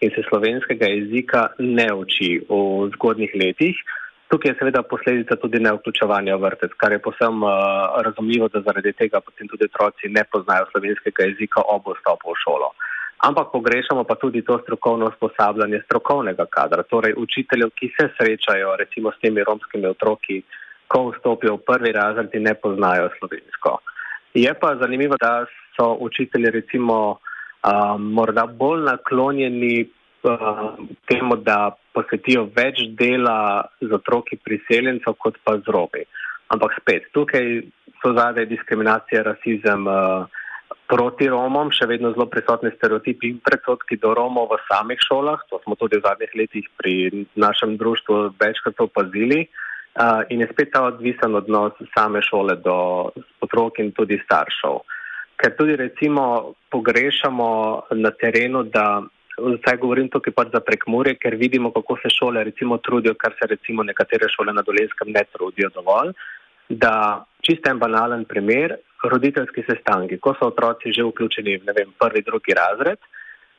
in 0.00 0.10
se 0.14 0.24
slovenskega 0.28 0.88
jezika 0.88 1.42
ne 1.58 1.86
uči 1.94 2.30
v 2.48 2.88
zgodnih 2.96 3.36
letih. 3.42 3.76
Tukaj 4.32 4.50
je 4.50 4.56
seveda 4.58 4.82
posledica 4.82 5.36
tudi 5.36 5.60
neuključevanja 5.62 6.36
v 6.36 6.46
vrtec, 6.48 6.72
kar 6.80 6.92
je 6.96 7.02
posem 7.04 7.44
uh, 7.44 7.52
razumljivo, 8.06 8.48
da 8.48 8.64
zaradi 8.66 8.92
tega 8.96 9.20
potem 9.20 9.48
tudi 9.52 9.68
otroci 9.68 10.08
ne 10.16 10.24
poznajo 10.32 10.66
slovenskega 10.72 11.28
jezika 11.28 11.62
ob 11.76 11.92
vstopu 11.92 12.32
v 12.32 12.40
šolo. 12.42 12.72
Ampak 13.24 13.52
pogrešamo 13.52 14.04
pa 14.04 14.14
tudi 14.20 14.44
to 14.44 14.58
strokovno 14.62 15.08
usposabljanje 15.08 15.80
strokovnega 15.84 16.44
kadra, 16.50 16.82
torej 16.82 17.14
učiteljev, 17.16 17.70
ki 17.78 17.88
se 17.96 18.08
srečajo 18.16 18.76
recimo 18.76 19.12
s 19.12 19.20
temi 19.22 19.44
romskimi 19.44 19.86
otroki, 19.86 20.42
ko 20.88 21.08
vstopijo 21.08 21.56
v 21.56 21.64
prvi 21.66 21.92
razred 21.92 22.34
in 22.34 22.44
ne 22.44 22.54
poznajo 22.54 23.08
slovensko. 23.18 23.78
Je 24.34 24.52
pa 24.60 24.74
zanimivo, 24.76 25.16
da 25.20 25.46
so 25.76 25.96
učitelji 26.00 26.50
recimo 26.50 26.98
uh, 27.10 27.96
morda 27.98 28.46
bolj 28.46 28.84
naklonjeni 28.90 29.88
uh, 29.88 30.76
temu, 31.08 31.36
da 31.36 31.72
posvetijo 31.94 32.48
več 32.56 32.84
dela 33.00 33.64
z 33.80 33.92
otroki 33.94 34.36
priseljencev, 34.36 35.16
kot 35.16 35.40
pa 35.44 35.56
z 35.56 35.72
robi. 35.72 36.04
Ampak 36.52 36.76
spet, 36.80 37.08
tukaj 37.16 37.62
so 38.02 38.12
zadaj 38.12 38.50
diskriminacija, 38.52 39.24
rasizem 39.32 39.88
uh, 39.88 40.42
proti 40.86 41.28
Romom, 41.28 41.70
še 41.72 41.88
vedno 41.90 42.12
zelo 42.14 42.26
prisotni 42.30 42.70
stereotipi 42.76 43.30
in 43.32 43.40
predsotki 43.44 43.98
do 44.00 44.14
Romov 44.14 44.52
v 44.52 44.60
samih 44.68 45.00
šolah. 45.00 45.42
To 45.50 45.60
smo 45.64 45.78
tudi 45.80 45.98
v 45.98 46.06
zadnjih 46.06 46.32
letih 46.34 46.66
pri 46.78 47.26
našem 47.34 47.76
društvu 47.80 48.34
večkrat 48.40 48.80
opazili. 48.80 49.46
Uh, 49.94 50.26
in 50.34 50.42
je 50.42 50.50
spet 50.50 50.72
ta 50.74 50.82
odvisen 50.90 51.34
odnos 51.38 51.78
same 51.94 52.18
šole 52.18 52.58
do 52.58 53.10
otrok 53.40 53.78
in 53.78 53.92
tudi 53.94 54.18
staršev. 54.26 54.82
Ker 55.38 55.54
tudi 55.54 55.76
recimo 55.78 56.54
pogrešamo 56.70 57.50
na 57.94 58.10
terenu, 58.10 58.66
da 58.66 59.02
Zdaj 59.34 59.80
govorim 59.82 60.06
tukaj 60.14 60.30
pač 60.30 60.52
za 60.54 60.60
prekmure, 60.62 61.16
ker 61.18 61.34
vidimo, 61.34 61.72
kako 61.74 61.96
se 62.02 62.10
šole 62.14 62.44
recimo 62.46 62.78
trudijo, 62.78 63.16
kar 63.18 63.34
se 63.34 63.48
recimo 63.50 63.82
nekatere 63.82 64.28
šole 64.30 64.54
na 64.54 64.62
Dolenskem 64.62 65.10
ne 65.10 65.24
trudijo 65.32 65.70
dovolj. 65.74 66.12
Da 66.68 67.24
čisto 67.42 67.70
en 67.70 67.80
banalen 67.82 68.24
primer, 68.30 68.76
roditeljski 69.10 69.64
sestanki, 69.68 70.18
ko 70.18 70.34
so 70.38 70.48
otroci 70.52 70.92
že 70.92 71.04
vključeni 71.04 71.56
v 71.56 71.74
vem, 71.76 71.92
prvi, 71.98 72.22
drugi 72.22 72.54
razred, 72.54 72.98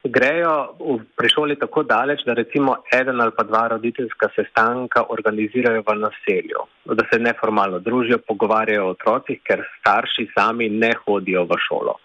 grejo 0.03 0.77
pri 1.17 1.29
šoli 1.29 1.55
tako 1.59 1.83
daleč, 1.83 2.23
da 2.25 2.33
recimo 2.33 2.75
eden 2.93 3.21
ali 3.21 3.31
pa 3.37 3.43
dva 3.43 3.67
roditeljska 3.67 4.29
sestanka 4.35 5.03
organizirajo 5.09 5.83
v 5.87 5.95
naselju, 5.99 6.65
da 6.85 7.03
se 7.11 7.19
neformalno 7.19 7.79
družijo, 7.79 8.17
pogovarjajo 8.27 8.85
o 8.85 8.93
otrocih, 8.93 9.41
ker 9.43 9.63
starši 9.79 10.27
sami 10.37 10.69
ne 10.69 10.93
hodijo 11.05 11.45
v 11.49 11.57
šolo. 11.67 11.97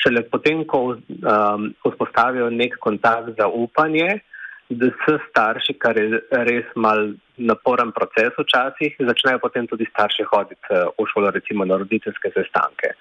Šele 0.00 0.22
potem, 0.32 0.64
ko 0.64 0.94
um, 0.94 1.66
vzpostavijo 1.84 2.50
nek 2.50 2.78
kontakt 2.80 3.36
za 3.36 3.48
upanje, 3.48 4.08
da 4.08 4.29
s 4.70 5.18
starši, 5.30 5.74
kar 5.78 5.98
je 5.98 6.20
res 6.30 6.66
mal 6.76 7.14
naporen 7.36 7.90
proces 7.92 8.34
včasih, 8.38 8.94
začnejo 8.98 9.40
potem 9.42 9.66
tudi 9.66 9.86
starši 9.90 10.26
hoditi 10.30 10.70
uh, 10.70 10.92
v 10.94 11.06
šolo, 11.10 11.30
recimo 11.34 11.64
na 11.64 11.76
roditeljske 11.80 12.30
sestanke. 12.34 12.94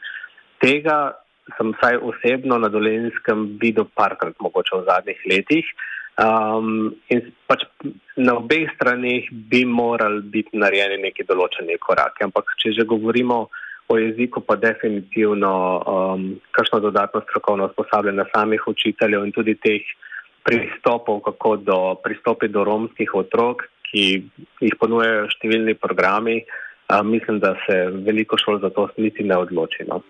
Tega 0.63 1.13
sem 1.57 1.73
vsaj 1.77 2.01
osebno 2.01 2.57
na 2.57 2.69
dolenskem 2.69 3.57
videl 3.61 3.85
parkrat, 3.95 4.35
mogoče 4.41 4.81
v 4.81 4.85
zadnjih 4.89 5.23
letih. 5.29 5.71
Um, 6.19 6.91
in 7.07 7.29
pač 7.47 7.63
na 8.17 8.35
obeh 8.41 8.67
stranih 8.75 9.29
bi 9.31 9.63
morali 9.65 10.21
biti 10.21 10.57
narejeni 10.59 10.99
neki 11.05 11.23
določeni 11.23 11.77
koraki. 11.79 12.25
Ampak, 12.27 12.57
če 12.59 12.73
že 12.75 12.85
govorimo 12.89 13.47
o 13.89 13.97
jeziku 13.97 14.41
pa 14.45 14.57
definitivno 14.59 15.53
um, 15.79 16.25
kakšno 16.53 16.81
dodatno 16.83 17.23
strokovno 17.23 17.69
usposabljanje 17.71 18.27
samih 18.35 18.67
učiteljev 18.67 19.25
in 19.25 19.31
tudi 19.33 19.55
teh 19.55 19.85
pristopov, 20.50 21.22
kako 21.22 21.56
do 21.62 21.79
pristopi 22.03 22.50
do 22.50 22.65
romskih 22.65 23.13
otrok, 23.13 23.70
ki 23.89 24.06
jih 24.62 24.75
ponujejo 24.82 25.29
številni 25.34 25.77
programi, 25.77 26.41
um, 26.89 27.10
mislim, 27.13 27.38
da 27.41 27.53
se 27.65 27.86
veliko 28.06 28.38
šol 28.38 28.62
za 28.62 28.74
to 28.74 28.89
niti 28.98 29.25
ne 29.25 29.38
odloči. 29.38 29.86
No. 29.89 30.01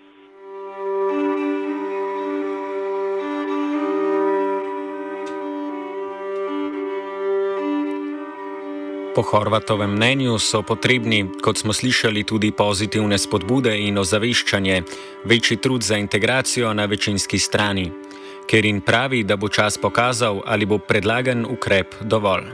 Po 9.16 9.24
Horvatovem 9.26 9.92
mnenju 9.98 10.38
so 10.40 10.62
potrebni, 10.64 11.26
kot 11.44 11.60
smo 11.60 11.74
slišali, 11.76 12.24
tudi 12.24 12.54
pozitivne 12.56 13.18
spodbude 13.20 13.74
in 13.76 14.00
ozaveščanje, 14.00 14.78
večji 15.28 15.58
trud 15.60 15.84
za 15.84 15.98
integracijo 16.00 16.72
na 16.74 16.86
večinski 16.88 17.40
strani. 17.40 17.90
Ker 18.50 18.66
in 18.66 18.80
pravi, 18.82 19.22
da 19.30 19.36
bo 19.38 19.46
čas 19.46 19.78
pokazal, 19.78 20.42
ali 20.46 20.66
bo 20.66 20.80
predlagan 20.82 21.46
ukrep 21.46 22.00
dovolj. 22.02 22.48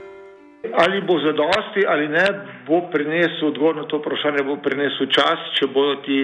Ali 0.75 0.99
bo 1.07 1.15
zadosti 1.23 1.85
ali 1.87 2.09
ne, 2.11 2.25
bo 2.67 2.81
prinesel 2.91 3.47
odgovor 3.47 3.75
na 3.75 3.85
to 3.87 4.01
vprašanje, 4.01 4.43
bo 4.43 4.57
prinesel 4.59 5.07
čas, 5.07 5.45
če 5.55 5.69
bodo 5.71 6.01
ti, 6.03 6.17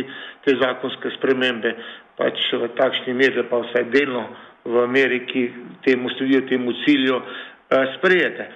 te 0.44 0.58
zakonske 0.60 1.14
spremembe 1.16 1.72
pač 2.20 2.42
v 2.52 2.68
takšni 2.76 3.16
meri, 3.16 3.46
pa 3.48 3.62
vsaj 3.64 3.88
delno 3.96 4.26
v 4.68 4.84
Ameriki 4.84 5.48
temu 5.88 6.12
sledijo, 6.18 6.44
temu 6.52 6.76
cilju 6.84 7.22
eh, 7.22 7.94
sprejete. 7.96 8.50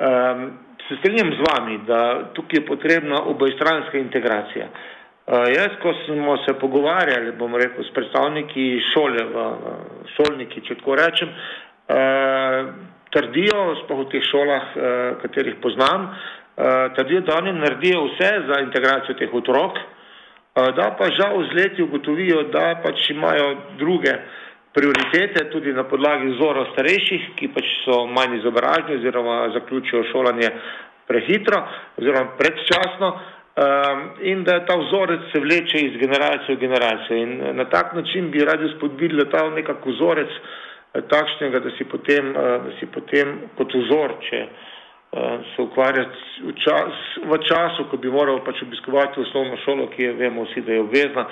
Um, 0.00 0.42
se 0.88 0.98
strinjam 0.98 1.30
z 1.36 1.46
vami, 1.46 1.78
da 1.86 2.00
tukaj 2.34 2.58
je 2.58 2.66
potrebna 2.66 3.22
obojstranska 3.30 3.98
integracija. 3.98 4.66
Uh, 4.66 4.99
jaz, 5.26 5.76
ko 5.82 5.94
smo 6.04 6.36
se 6.46 6.54
pogovarjali, 6.58 7.32
bom 7.38 7.54
rekel, 7.54 7.84
s 7.84 7.94
predstavniki 7.94 8.80
šole, 8.92 9.24
v, 9.24 9.46
šolniki, 10.16 10.62
če 10.66 10.78
tako 10.80 10.96
rečem, 10.98 11.30
uh, 11.30 12.72
trdijo, 13.14 13.62
sploh 13.84 14.04
v 14.04 14.10
teh 14.12 14.26
šolah, 14.30 14.68
uh, 14.74 15.00
katerih 15.22 15.58
poznam, 15.62 16.12
trdijo, 16.96 17.20
da 17.24 17.38
oni 17.38 17.52
naredijo 17.56 18.02
vse 18.04 18.30
za 18.48 18.60
integracijo 18.60 19.14
teh 19.16 19.34
otrok, 19.34 19.78
da 20.76 20.90
pa 20.98 21.06
žal 21.16 21.38
z 21.48 21.56
leti 21.56 21.82
ugotovijo, 21.82 22.42
da 22.52 22.74
pač 22.82 23.10
imajo 23.10 23.54
druge 23.78 24.12
prioritete 24.74 25.50
tudi 25.50 25.72
na 25.72 25.84
podlagi 25.84 26.34
vzora 26.34 26.66
starejših, 26.72 27.32
ki 27.38 27.48
pač 27.54 27.66
so 27.84 28.04
manj 28.06 28.38
izobraženi 28.38 29.00
oziroma 29.00 29.38
zaključijo 29.54 30.04
šolanje 30.12 30.50
prehitro 31.10 31.62
oziroma 31.98 32.36
predčasno 32.38 33.08
in 34.20 34.44
da 34.44 34.64
ta 34.64 34.76
vzorec 34.76 35.20
se 35.32 35.40
vleče 35.40 35.78
iz 35.86 35.96
generacije 36.00 36.56
v 36.56 36.60
generacijo. 36.60 37.16
In 37.16 37.56
na 37.56 37.64
tak 37.64 37.94
način 37.94 38.30
bi 38.30 38.44
radi 38.44 38.72
spodbudili 38.76 39.30
ta 39.30 39.50
nekak 39.50 39.86
vzorec 39.86 40.28
eh, 40.30 41.00
takšnega, 41.08 41.60
da 41.60 41.70
si 41.78 41.84
potem, 41.84 42.30
eh, 42.30 42.58
da 42.64 42.70
si 42.80 42.86
potem 42.86 43.38
kot 43.56 43.74
vzor, 43.74 44.14
če 44.30 44.48
se 45.10 45.62
ukvarjati 45.62 46.18
v, 46.46 46.52
čas, 46.54 46.98
v 47.26 47.38
času, 47.42 47.88
ko 47.90 47.96
bi 47.96 48.10
moral 48.10 48.44
pač 48.46 48.62
obiskovati 48.62 49.20
osnovno 49.20 49.56
šolo, 49.64 49.88
ki 49.90 50.02
je, 50.02 50.12
vemo 50.12 50.44
vsi, 50.46 50.62
da 50.62 50.72
je 50.72 50.80
obvezna, 50.84 51.24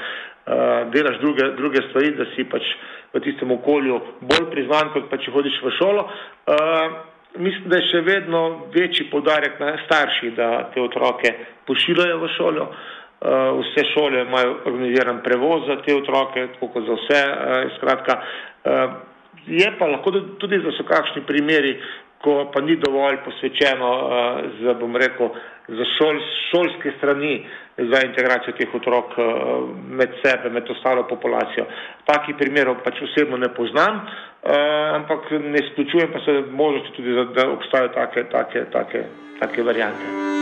delaš 0.90 1.20
druge, 1.20 1.46
druge 1.56 1.84
stvari, 1.87 2.10
da 2.18 2.26
si 2.32 2.42
pač 2.50 2.66
v 3.14 3.22
tistem 3.22 3.52
okolju 3.54 4.00
bolj 4.20 4.48
priznan, 4.50 4.90
kot 4.96 5.06
pa 5.06 5.20
če 5.22 5.30
hodiš 5.30 5.60
v 5.62 5.75
šolo. 5.78 6.04
Mislim, 7.37 7.68
da 7.68 7.76
je 7.76 7.88
še 7.90 8.00
vedno 8.06 8.42
večji 8.75 9.11
podarek 9.11 9.61
na 9.61 9.75
starši, 9.85 10.30
da 10.37 10.70
te 10.75 10.80
otroke 10.80 11.35
pošiljajo 11.68 12.23
v 12.23 12.30
šolo. 12.37 12.64
Uh, 13.18 13.58
vse 13.58 13.82
šole 13.92 14.23
imajo 14.23 14.54
organiziran 14.70 15.20
prevoz 15.25 15.66
za 15.66 15.80
te 15.82 15.94
otroke, 15.94 16.47
tako 16.54 16.68
kot 16.73 16.87
za 16.87 16.97
vse. 17.00 17.23
Uh, 17.28 17.73
skratka, 17.76 18.18
uh, 18.18 18.92
je 19.47 19.73
pa 19.78 19.87
lahko 19.90 20.12
tudi, 20.38 20.61
da 20.62 20.73
so 20.76 20.87
kakšni 20.87 21.25
primeri, 21.26 21.75
ko 22.22 22.50
pa 22.54 22.60
ni 22.60 22.76
dovolj 22.76 23.20
posvečeno 23.25 23.90
za, 24.62 24.75
bom 24.75 24.96
rekel, 24.96 25.30
za 25.68 25.84
šol, 25.98 26.20
šolske 26.50 26.92
strani 26.98 27.46
za 27.78 28.00
integracijo 28.06 28.56
teh 28.58 28.75
otrok 28.75 29.14
med 30.00 30.16
sebe, 30.22 30.50
med 30.50 30.70
ostalo 30.70 31.06
populacijo. 31.06 31.66
Takih 32.08 32.34
primerov 32.38 32.80
pač 32.84 33.02
osebno 33.06 33.38
ne 33.38 33.52
poznam, 33.54 34.00
ampak 34.98 35.30
ne 35.30 35.62
izključujem 35.62 36.12
pa 36.12 36.25
se 36.25 36.42
možnosti 36.50 36.96
tudi, 36.96 37.14
da 37.37 37.50
obstajajo 37.50 37.94
take, 37.94 38.25
take, 38.32 38.64
take, 38.72 39.04
take 39.40 39.62
variante. 39.62 40.37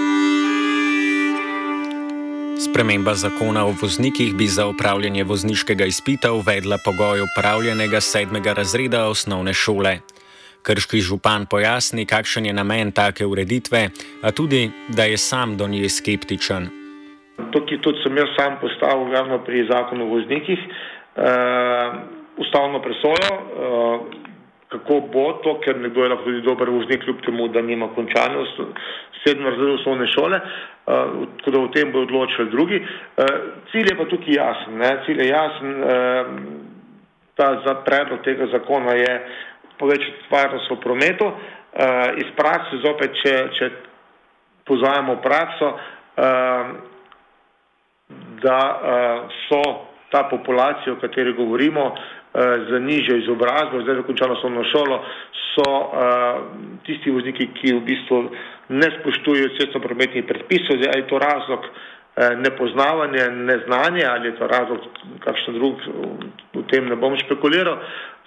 Sprememba 2.57 3.15
zakona 3.15 3.67
o 3.67 3.75
voznikih 3.83 4.35
bi 4.35 4.47
za 4.47 4.67
upravljanje 4.67 5.25
vozniškega 5.25 5.85
izpita 5.85 6.33
uvedla 6.33 6.79
pogoj 6.85 7.21
upravljenega 7.21 8.01
sedmega 8.01 8.53
razreda 8.53 9.09
osnovne 9.09 9.55
šole. 9.55 9.99
Krški 10.67 10.99
župan 10.99 11.47
pojasni, 11.47 12.07
kakšen 12.11 12.47
je 12.47 12.53
namen 12.53 12.91
take 12.91 13.27
ureditve, 13.27 13.87
a 14.23 14.33
tudi, 14.35 14.67
da 14.89 15.05
je 15.07 15.17
sam 15.17 15.55
do 15.57 15.69
nje 15.71 15.89
skeptičen. 15.89 16.67
Tukaj 17.55 17.79
tudi 17.85 18.03
sem 18.03 18.19
jaz 18.19 18.33
sam 18.35 18.59
postavil 18.61 19.13
ravno 19.15 19.39
pri 19.47 19.67
zakonu 19.71 20.09
o 20.09 20.15
voznikih 20.17 20.59
uh, 20.59 21.95
ustavno 22.43 22.83
presojo, 22.83 23.31
uh, 23.39 24.01
kako 24.69 25.01
bo 25.13 25.27
to, 25.45 25.55
ker 25.63 25.79
nekdo 25.79 26.03
je 26.03 26.09
lahko 26.09 26.25
tudi 26.25 26.43
dober 26.43 26.71
voznik, 26.71 27.05
kljub 27.05 27.23
temu, 27.27 27.49
da 27.49 27.63
nima 27.63 27.89
končane 27.95 28.43
sedme 29.23 29.51
razrede 29.51 29.73
osnovne 29.73 30.07
šole, 30.11 30.41
uh, 30.41 31.27
tako 31.39 31.51
da 31.51 31.61
o 31.61 31.73
tem 31.75 31.93
bo 31.93 32.03
odločili 32.03 32.51
drugi. 32.51 32.83
Uh, 32.83 33.25
cilj 33.71 33.93
je 33.93 33.99
pa 33.99 34.11
tukaj 34.11 34.35
jasen. 34.35 34.79
Ne? 34.83 34.97
Cilj 35.07 35.23
je 35.23 35.29
jasen, 35.29 35.77
uh, 35.83 36.67
ta 37.37 37.61
za 37.67 37.75
predlog 37.85 38.25
tega 38.25 38.47
zakona 38.53 38.93
je 38.93 39.13
povečati 39.79 40.29
varnost 40.31 40.71
v 40.71 40.81
prometu. 40.81 41.27
Uh, 41.27 42.17
iz 42.17 42.29
prakse 42.37 42.81
zopet, 42.81 43.17
če, 43.21 43.35
če 43.57 43.71
pozajemo 44.65 45.19
prakso, 45.25 45.73
uh, 45.77 46.71
da 48.43 48.61
uh, 48.61 49.35
so 49.49 49.63
ta 50.11 50.25
populacija, 50.31 50.95
o 50.95 51.01
kateri 51.01 51.35
govorimo, 51.37 51.91
uh, 51.91 51.99
za 52.71 52.79
nižjo 52.79 53.17
izobrazbo, 53.17 53.83
zdaj 53.83 54.01
zakončano 54.01 54.39
osnovno 54.39 54.65
šolo, 54.73 55.03
so 55.53 55.69
uh, 55.73 56.41
tisti 56.87 57.11
vozniki, 57.11 57.51
ki 57.61 57.75
v 57.75 57.85
bistvu 57.91 58.23
ne 58.69 58.89
spoštujejo 59.01 59.55
cestno-prometnih 59.59 60.25
predpisov, 60.29 60.81
ali 60.81 61.03
je 61.03 61.09
to 61.11 61.19
razlog 61.19 61.61
uh, 61.61 61.77
nepoznavanja, 62.41 63.31
neznanja 63.31 64.11
ali 64.15 64.29
je 64.29 64.37
to 64.37 64.47
razlog 64.47 64.79
kakšen 65.25 65.55
drug, 65.59 65.81
v 66.55 66.67
tem 66.73 66.89
ne 66.89 66.97
bom 66.97 67.17
špekuliral. 67.25 67.81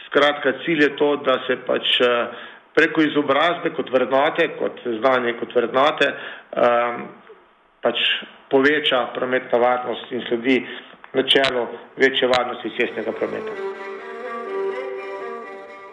Skratka, 0.10 0.54
cilj 0.66 0.84
je 0.84 0.96
to, 0.98 1.16
da 1.26 1.38
se 1.48 1.60
pač 1.68 2.00
uh, 2.02 2.34
preko 2.74 3.02
izobrazbe 3.06 3.74
kot 3.78 3.92
vrednote, 3.94 4.48
kot 4.60 4.82
znanje 5.00 5.36
kot 5.40 5.56
vrednote, 5.56 6.14
um, 6.58 7.04
pač 7.86 8.02
poveča 8.50 9.06
prometna 9.16 9.60
varnost 9.62 10.12
in 10.12 10.26
sledi 10.28 10.62
načelo 11.14 11.68
večje 11.98 12.28
varnosti 12.28 12.74
cestnega 12.78 13.12
prometa. 13.12 13.54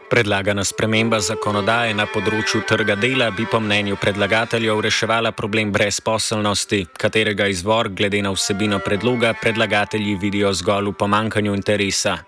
Predlagana 0.06 0.62
sprememba 0.62 1.18
zakonodaje 1.18 1.94
na 1.98 2.04
področju 2.06 2.60
trga 2.68 2.94
dela 2.94 3.26
bi 3.34 3.42
po 3.50 3.58
mnenju 3.58 3.96
predlagateljev 3.98 4.78
reševala 4.86 5.32
problem 5.34 5.72
brezposelnosti, 5.74 6.84
katerega 6.94 7.48
izvor 7.50 7.90
glede 7.90 8.20
na 8.22 8.30
vsebino 8.30 8.78
predloga 8.78 9.34
predlagatelji 9.40 10.14
vidijo 10.22 10.52
zgolj 10.54 10.92
v 10.92 10.98
pomankanju 11.00 11.56
interesa. 11.58 12.20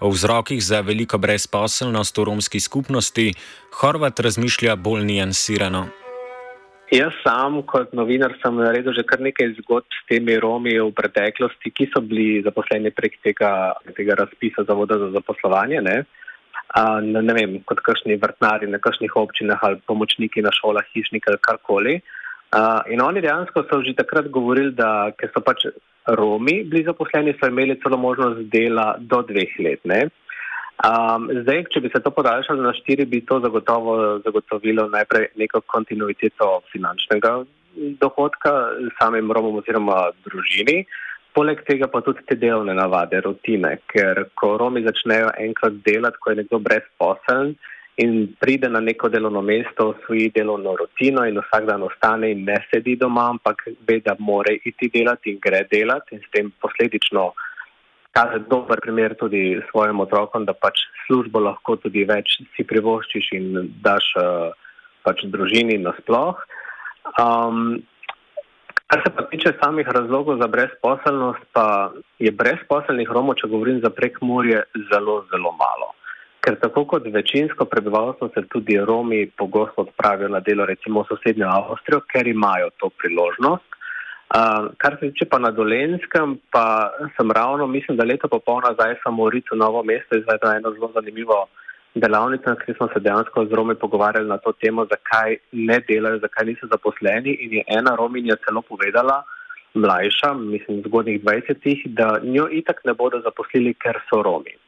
O 0.00 0.08
vzrokih 0.08 0.62
za 0.64 0.80
veliko 0.80 1.18
brezposelnost 1.18 2.18
v 2.18 2.24
romski 2.24 2.60
skupnosti 2.60 3.32
Horvat 3.80 4.20
razmišlja 4.20 4.76
bolj 4.76 5.04
nijansirano. 5.04 5.86
Jaz 6.90 7.12
sam 7.22 7.60
kot 7.62 7.92
novinar 7.92 8.32
sem 8.42 8.56
naredil 8.56 8.96
že 8.96 9.04
kar 9.06 9.20
nekaj 9.20 9.52
zgodb 9.60 9.86
s 9.94 10.06
temi 10.08 10.38
Romi 10.40 10.72
v 10.80 10.88
preteklosti, 10.90 11.70
ki 11.70 11.90
so 11.92 12.00
bili 12.00 12.40
zaposleni 12.42 12.90
prek 12.90 13.20
tega, 13.22 13.76
tega 13.96 14.16
razpisa 14.18 14.64
Zavoda 14.64 14.98
za 14.98 15.10
zaposlovanje. 15.18 15.84
Ne? 15.84 16.02
ne, 17.02 17.22
ne 17.22 17.34
vem, 17.34 17.60
kot 17.66 17.84
kakšni 17.84 18.16
vrtnari 18.16 18.66
na 18.70 18.78
kakšnih 18.78 19.14
občinah 19.16 19.58
ali 19.62 19.80
pomočniki 19.86 20.42
na 20.42 20.50
šolah, 20.54 20.86
hišniki 20.94 21.28
ali 21.28 21.38
karkoli. 21.42 21.94
Uh, 22.50 22.82
in 22.90 22.98
oni 23.02 23.20
dejansko 23.22 23.62
so 23.68 23.82
že 23.86 23.94
takrat 23.94 24.26
govorili, 24.26 24.72
da 24.74 25.12
so 25.20 25.44
pač 25.44 25.68
Romi 26.18 26.62
bili 26.64 26.84
zaposleni, 26.84 27.34
so 27.38 27.48
imeli 27.48 27.78
celo 27.82 27.96
možnost 27.96 28.40
dela 28.52 28.94
do 28.98 29.22
dveh 29.28 29.52
let. 29.60 29.84
Um, 30.80 31.28
zdaj, 31.42 31.66
če 31.72 31.80
bi 31.84 31.90
se 31.92 32.00
to 32.00 32.10
podaljšalo 32.10 32.62
na 32.62 32.72
štiri, 32.72 33.04
bi 33.04 33.20
to 33.20 33.40
zagotovo 33.40 34.18
zagotovilo 34.24 34.88
najprej 34.88 35.28
neko 35.36 35.60
kontinuiteto 35.66 36.60
finančnega 36.72 37.42
dohodka 38.00 38.52
samim 38.98 39.32
Romom 39.32 39.60
oziroma 39.60 40.08
družini. 40.24 40.80
Uh, 40.80 41.10
Poleg 41.30 41.60
tega 41.62 41.86
pa 41.86 42.00
tudi 42.02 42.24
te 42.26 42.34
delovne 42.34 42.74
navade, 42.74 43.20
rutine, 43.22 43.76
ker 43.92 44.24
ko 44.38 44.56
Romi 44.58 44.82
začnejo 44.82 45.30
enkrat 45.44 45.76
delati, 45.86 46.18
ko 46.18 46.32
je 46.32 46.40
nekdo 46.40 46.58
brezposeln 46.64 47.54
in 48.00 48.34
pride 48.40 48.68
na 48.68 48.80
neko 48.80 49.08
delovno 49.08 49.42
mesto, 49.42 49.94
svoji 50.04 50.30
delovno 50.34 50.76
rutino 50.76 51.26
in 51.28 51.38
vsak 51.38 51.66
dan 51.68 51.82
ostane 51.82 52.30
in 52.32 52.44
ne 52.44 52.56
sedi 52.70 52.96
doma, 52.96 53.28
ampak 53.34 53.66
ve, 53.88 54.00
da 54.00 54.16
more 54.18 54.56
iti 54.64 54.88
delati 54.88 55.34
in 55.34 55.38
gre 55.42 55.66
delati 55.70 56.14
in 56.16 56.22
s 56.24 56.30
tem 56.32 56.52
posledično 56.60 57.32
kaže 58.12 58.42
dober 58.50 58.80
primer 58.82 59.14
tudi 59.14 59.60
svojim 59.70 60.00
otrokom, 60.00 60.44
da 60.44 60.52
pač 60.52 60.82
službo 61.06 61.40
lahko 61.40 61.76
tudi 61.76 62.04
več 62.04 62.40
si 62.56 62.66
privoščiš 62.66 63.30
in 63.38 63.46
daš 63.84 64.08
uh, 64.18 64.50
pač 65.06 65.24
družini 65.30 65.78
nasploh. 65.78 66.42
Um, 67.20 67.80
Kar 68.90 69.04
se 69.06 69.10
pa 69.14 69.22
tiče 69.30 69.52
samih 69.60 69.86
razlogov 69.86 70.40
za 70.40 70.48
brezposelnost, 70.50 71.44
pa 71.54 71.92
je 72.18 72.32
brezposelnih 72.34 73.12
Romov, 73.14 73.36
če 73.38 73.46
govorim 73.46 73.78
za 73.84 73.90
prekmurje, 73.94 74.64
zelo, 74.90 75.14
zelo 75.30 75.52
malo. 75.54 75.92
Ker 76.40 76.56
tako 76.56 76.84
kot 76.88 77.06
večinsko 77.12 77.64
prebivalstvo 77.64 78.30
se 78.34 78.42
tudi 78.48 78.78
Romi 78.78 79.26
pogosto 79.38 79.82
odpravijo 79.82 80.28
na 80.28 80.40
delo 80.40 80.66
recimo 80.66 81.02
v 81.02 81.08
sosednjo 81.08 81.48
Avstrijo, 81.48 82.00
ker 82.12 82.28
imajo 82.28 82.70
to 82.80 82.88
priložnost. 83.02 83.68
Uh, 84.30 84.70
kar 84.78 84.96
se 85.00 85.10
tiče 85.10 85.26
pa 85.30 85.38
na 85.38 85.50
Dolenskem, 85.50 86.38
pa 86.50 86.90
sem 87.16 87.30
ravno, 87.30 87.66
mislim, 87.66 87.96
da 87.96 88.04
leto 88.04 88.28
popolna 88.28 88.70
zdaj 88.74 88.94
samo 89.02 89.24
v 89.26 89.30
Ricu 89.30 89.56
Novo 89.56 89.82
mesto 89.82 90.16
izvedla 90.16 90.54
eno 90.56 90.70
zelo 90.72 90.90
zanimivo 90.94 91.46
delavnica, 91.94 92.54
kjer 92.64 92.76
smo 92.76 92.88
se 92.92 93.00
dejansko 93.00 93.44
z 93.46 93.52
Romi 93.52 93.74
pogovarjali 93.74 94.28
na 94.28 94.38
to 94.38 94.52
temo, 94.52 94.86
zakaj 94.86 95.36
ne 95.52 95.80
delajo, 95.88 96.22
zakaj 96.22 96.46
niso 96.46 96.70
zaposleni. 96.70 97.34
In 97.44 97.58
je 97.58 97.64
ena 97.66 97.96
Rominja 97.98 98.36
celo 98.46 98.62
povedala, 98.62 99.24
mlajša, 99.74 100.32
mislim, 100.34 100.82
zgodnjih 100.86 101.22
20-ih, 101.24 101.82
da 101.86 102.18
njo 102.22 102.48
itak 102.50 102.84
ne 102.84 102.94
bodo 102.94 103.20
zaposlili, 103.20 103.74
ker 103.74 103.98
so 104.10 104.22
Romi. 104.22 104.59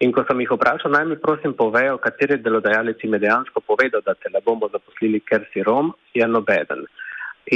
In 0.00 0.14
ko 0.16 0.24
sem 0.24 0.40
jih 0.40 0.54
vprašal, 0.54 0.94
naj 0.94 1.04
mi 1.10 1.16
prosim 1.20 1.52
povejo, 1.56 1.98
kateri 2.00 2.38
delodajalec 2.40 3.02
jim 3.04 3.14
je 3.18 3.24
dejansko 3.26 3.60
povedal, 3.60 4.00
da 4.06 4.14
te 4.16 4.32
ne 4.32 4.40
bomo 4.44 4.70
zaposlili, 4.72 5.20
ker 5.20 5.44
si 5.52 5.62
Rom, 5.66 5.92
je 6.16 6.26
nobeden. 6.26 6.86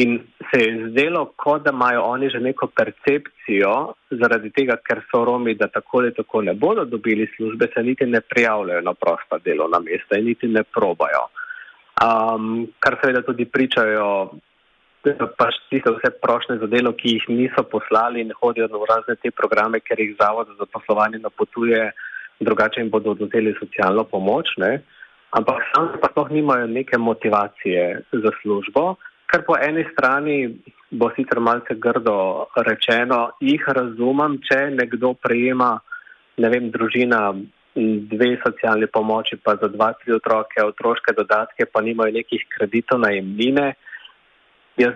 In 0.01 0.19
se 0.51 0.61
je 0.61 0.89
zdelo, 0.89 1.25
kot 1.37 1.63
da 1.65 1.71
imajo 1.73 2.03
oni 2.03 2.29
že 2.31 2.41
neko 2.41 2.67
percepcijo, 2.67 3.95
zaradi 4.21 4.51
tega, 4.51 4.77
ker 4.77 5.01
so 5.11 5.25
Romi, 5.25 5.55
da 5.55 5.69
tako 5.69 6.03
ali 6.03 6.15
tako 6.15 6.43
ne 6.43 6.55
bodo 6.55 6.85
dobili 6.85 7.29
službe, 7.37 7.69
se 7.75 7.83
niti 7.83 8.07
ne 8.07 8.21
prijavljajo 8.21 8.81
na 8.81 8.95
prosta 8.95 9.39
delovna 9.45 9.79
mesta 9.79 10.19
in 10.19 10.27
niti 10.27 10.49
ne 10.49 10.65
probajo. 10.65 11.29
Um, 12.03 12.67
kar 12.81 12.99
seveda 13.01 13.23
tudi 13.23 13.45
pričajo, 13.45 14.09
pač 15.39 15.61
tiste 15.71 15.93
vse 15.95 16.11
prošle 16.21 16.59
za 16.59 16.67
delo, 16.67 16.93
ki 16.93 17.15
jih 17.17 17.29
niso 17.29 17.63
poslali 17.63 18.21
in 18.21 18.33
hodijo 18.41 18.67
v 18.73 18.89
razne 18.91 19.17
te 19.23 19.31
programe, 19.31 19.81
ker 19.81 20.01
jih 20.01 20.17
zavod 20.21 20.49
za 20.49 20.65
zaposlovanje 20.65 21.23
napotuje, 21.23 21.93
drugače 22.41 22.81
jim 22.81 22.91
bodo 22.91 23.11
oduzeli 23.11 23.55
socialno 23.61 24.05
pomoč. 24.05 24.57
Ne? 24.57 24.83
Ampak 25.31 25.63
sami 25.73 25.99
pa 26.01 26.09
sploh 26.13 26.31
nimajo 26.31 26.67
neke 26.67 26.99
motivacije 26.99 28.03
za 28.13 28.31
službo 28.43 28.95
kar 29.35 29.43
po 29.43 29.57
eni 29.59 29.83
strani 29.93 30.37
bo 30.91 31.11
sicer 31.17 31.41
malce 31.41 31.75
grdo 31.75 32.47
rečeno, 32.69 33.19
jih 33.43 33.65
razumem, 33.67 34.39
če 34.47 34.71
nekdo 34.77 35.15
prejema, 35.19 35.73
ne 36.39 36.51
vem, 36.53 36.71
družina 36.71 37.33
dve 37.75 38.29
socialne 38.45 38.87
pomoči, 38.87 39.41
pa 39.43 39.57
za 39.59 39.67
dva, 39.73 39.91
tri 39.99 40.15
otroke, 40.15 40.63
otroške 40.63 41.17
dodatke, 41.19 41.67
pa 41.67 41.83
nimajo 41.83 42.15
nekih 42.15 42.45
kreditov 42.55 43.03
na 43.03 43.11
jemnine. 43.17 43.73
Jaz 44.79 44.95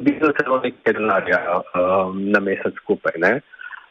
bi 0.00 0.16
celo 0.22 0.62
nekaj 0.64 0.96
denarja 0.96 1.42
um, 1.60 2.16
na 2.32 2.40
mesec 2.40 2.80
skupaj. 2.80 3.20
Ne? 3.20 3.34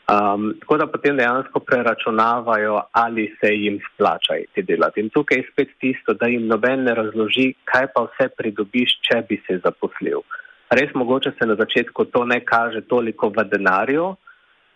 Um, 0.10 0.54
tako 0.60 0.78
da 0.78 0.88
potem 0.88 1.18
dejansko 1.18 1.60
preračunavajo, 1.60 2.82
ali 2.92 3.28
se 3.40 3.54
jim 3.54 3.80
splača 3.94 4.36
iti 4.42 4.64
delati. 4.64 5.00
In 5.00 5.10
tukaj 5.10 5.38
je 5.38 5.48
spet 5.52 5.70
tisto, 5.80 6.14
da 6.14 6.28
jim 6.28 6.48
noben 6.48 6.84
ne 6.84 6.96
razloži, 6.96 7.54
kaj 7.64 7.88
pa 7.94 8.08
vse 8.10 8.28
pridobiš, 8.38 8.98
če 9.08 9.22
bi 9.30 9.38
se 9.48 9.60
zaposlil. 9.64 10.26
Res 10.72 10.92
mogoče 10.96 11.32
se 11.38 11.48
na 11.48 11.56
začetku 11.56 12.06
to 12.06 12.26
ne 12.26 12.42
kaže 12.46 12.82
toliko 12.82 13.30
v 13.30 13.46
denarju, 13.54 14.10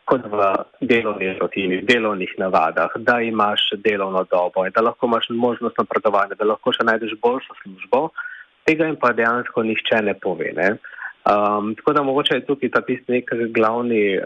kot 0.06 0.26
v 0.30 0.40
delovni 0.82 1.34
rutini, 1.40 1.82
delovnih 1.82 2.36
navadah, 2.38 2.94
da 3.08 3.20
imaš 3.22 3.72
delovno 3.82 4.24
dobo 4.32 4.68
da 4.70 4.82
lahko 4.82 5.08
imaš 5.08 5.30
možnost 5.30 5.78
napredovanja, 5.78 6.38
da 6.38 6.46
lahko 6.46 6.74
še 6.74 6.86
najdeš 6.86 7.18
boljšo 7.22 7.58
službo, 7.64 8.10
tega 8.70 8.86
jim 8.86 9.00
pa 9.02 9.14
dejansko 9.18 9.64
nišče 9.64 10.02
ne 10.06 10.14
pove. 10.14 10.52
Ne? 10.54 10.76
Um, 11.26 11.76
tako 11.76 11.94
da 11.94 12.04
mogoče 12.04 12.36
je 12.36 12.46
tukaj 12.46 12.70
ta 12.70 12.82
tisti 12.82 13.12
nek 13.12 13.30
glavni 13.56 14.18
uh, 14.18 14.24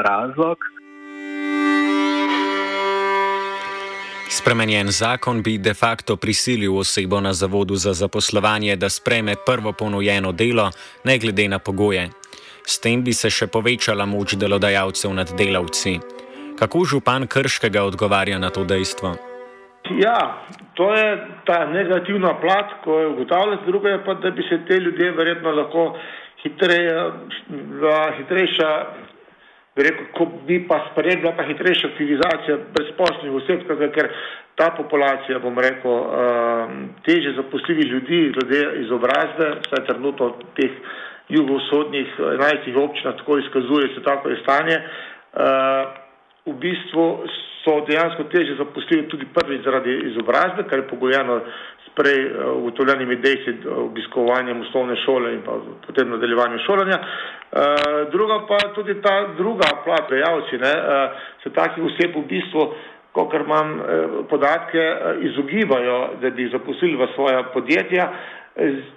razlog. 0.00 0.58
Spremenjen 4.30 4.88
zakon 4.90 5.42
bi 5.42 5.58
de 5.58 5.74
facto 5.74 6.16
prisilil 6.16 6.78
osebo 6.78 7.20
na 7.20 7.32
zavodu 7.32 7.74
za 7.76 7.92
zaposlovanje, 7.92 8.76
da 8.76 8.88
spreme 8.88 9.34
prvo 9.46 9.72
ponujeno 9.72 10.32
delo, 10.32 10.70
ne 11.04 11.18
glede 11.18 11.48
na 11.48 11.58
pogoje. 11.58 12.08
S 12.66 12.80
tem 12.80 13.04
bi 13.04 13.12
se 13.12 13.30
še 13.30 13.46
povečala 13.46 14.06
moč 14.06 14.34
delodajalcev 14.34 15.12
nad 15.12 15.34
delavci. 15.38 15.98
Kako 16.58 16.84
župan 16.84 17.26
Krškega 17.26 17.82
odgovarja 17.84 18.38
na 18.38 18.50
to 18.50 18.64
dejstvo? 18.64 19.12
Ja, 19.98 20.46
to 20.74 20.94
je 20.94 21.08
ta 21.44 21.66
negativna 21.66 22.32
plat, 22.40 22.72
ko 22.84 23.00
je 23.00 23.08
ugotavljati, 23.08 23.66
druga 23.66 23.88
je 23.88 24.04
pa, 24.04 24.14
da 24.14 24.30
bi 24.30 24.42
se 24.48 24.60
te 24.68 24.80
ljudje 24.80 25.10
verjetno 25.10 25.50
lahko 25.50 25.98
hitreje, 26.42 26.96
hitrejša, 28.18 28.70
bi 29.76 29.86
rekel, 29.86 30.06
ko 30.16 30.26
bi 30.46 30.58
pa 30.68 30.80
sprejela 30.90 31.32
ta 31.36 31.46
hitrejša 31.48 31.92
aktivizacija 31.92 32.58
brezposlnih 32.74 33.36
oseb, 33.40 33.64
ker 33.94 34.10
ta 34.60 34.70
populacija, 34.76 35.38
bom 35.40 35.56
rekel, 35.58 35.96
teže 37.06 37.32
zaposljivi 37.38 37.88
ljudi 37.88 38.20
glede 38.36 38.62
izobrazbe, 38.82 39.48
saj 39.70 39.86
trenutno 39.86 40.34
teh 40.58 40.76
jugovzhodnih 41.28 42.18
11 42.18 42.76
občinah 42.84 43.16
tako 43.16 43.38
izkazuje, 43.38 43.94
se 43.94 44.02
tako 44.04 44.28
je 44.28 44.42
stanje. 44.42 44.78
Uh, 45.32 46.02
v 46.46 46.54
bistvu 46.58 47.04
so 47.62 47.78
dejansko 47.86 48.24
teže 48.24 48.56
zaposljivi 48.58 49.08
tudi 49.08 49.26
prvi 49.34 49.60
zaradi 49.64 49.94
izobrazbe, 50.10 50.66
kar 50.68 50.78
je 50.78 50.88
pogojeno 50.88 51.40
prej 51.96 52.20
uh, 52.26 52.56
ugotovljenimi 52.56 53.16
dejstvi 53.16 53.58
obiskovanjem 53.76 54.60
osnovne 54.60 54.96
šole 55.04 55.34
in 55.34 55.42
pa 55.46 55.58
potem 55.86 56.10
nadaljevanjem 56.10 56.64
šolanja. 56.66 56.98
Uh, 56.98 57.68
druga 58.12 58.40
pa 58.48 58.58
tudi 58.74 59.00
ta 59.02 59.28
druga 59.36 59.68
plat, 59.84 60.08
dejavci, 60.10 60.58
ne, 60.58 60.74
se 61.42 61.50
takih 61.52 61.84
oseb 61.84 62.16
v 62.16 62.26
bistvu 62.28 62.72
Ko 63.12 63.28
imam 63.36 63.74
podatke, 64.28 64.82
izogibajo, 65.20 66.14
da 66.22 66.30
bi 66.30 66.48
zaposlili 66.48 66.96
v 66.96 67.08
svoja 67.14 67.42
podjetja, 67.52 68.06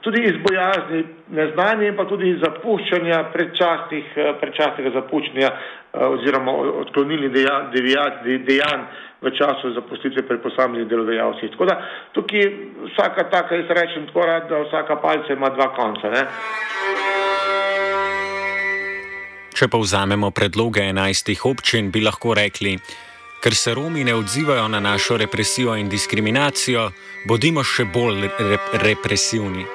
tudi 0.02 0.22
iz 0.24 0.36
bojazni, 0.44 1.04
neznanja 1.32 1.88
in 1.88 1.96
pa 1.96 2.06
tudi 2.06 2.30
iz 2.30 2.42
zapuščanja 2.44 3.24
predčasnih, 3.34 4.06
eh, 4.16 4.34
predčasnega 4.42 4.92
zapuščanja 5.00 5.50
eh, 5.50 6.06
oziroma 6.06 6.52
odklonilnih 6.84 7.32
dejanj, 7.32 7.72
dejanj 8.48 8.84
v 9.22 9.32
času 9.32 9.72
zaposlitve 9.74 10.26
pri 10.28 10.38
posameznih 10.44 10.88
delodajalcih. 10.92 11.52
Tako 11.56 11.66
da 11.72 11.80
tukaj 12.14 12.52
vsaka 12.92 13.30
taka, 13.32 13.56
jaz 13.56 13.72
rečem 13.80 14.08
tako 14.12 14.28
rad, 14.28 14.50
da 14.50 14.60
vsaka 14.68 15.00
palca 15.02 15.34
ima 15.34 15.50
dva 15.50 15.72
konca. 15.76 16.12
Ne? 16.12 16.26
Če 19.56 19.70
pa 19.72 19.80
vzamemo 19.80 20.34
predloge 20.36 20.84
enajstih 20.84 21.46
občin, 21.48 21.88
bi 21.92 22.04
lahko 22.04 22.36
rekli, 22.36 22.76
ker 23.46 23.54
se 23.56 23.74
Romi 23.74 24.04
ne 24.04 24.16
odzivajo 24.16 24.68
na 24.68 24.80
našo 24.80 25.18
represijo 25.18 25.76
in 25.78 25.90
diskriminacijo, 25.90 26.88
bodimo 27.30 27.62
še 27.62 27.86
bolj 27.86 28.26
rep 28.40 28.74
represivni. 28.82 29.66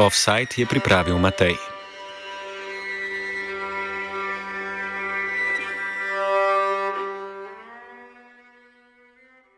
Offside 0.00 0.56
je 0.56 0.66
pripravil 0.66 1.20
Matej. 1.20 1.75